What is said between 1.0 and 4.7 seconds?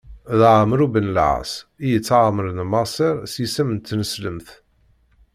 Lɛaṣ i yestɛemren Maṣer s yisem n tneslemt.